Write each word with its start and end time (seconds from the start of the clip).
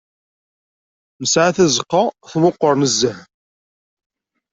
Nesɛa 1.21 1.49
tazeqqa 1.55 2.03
tmeqqer 2.31 2.73
nezzeh. 2.81 3.19